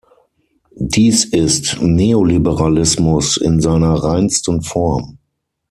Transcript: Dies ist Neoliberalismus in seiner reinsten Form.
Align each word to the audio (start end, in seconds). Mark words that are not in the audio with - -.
Dies 0.79 1.25
ist 1.25 1.77
Neoliberalismus 1.79 3.37
in 3.37 3.61
seiner 3.61 3.93
reinsten 4.03 4.63
Form. 4.63 5.19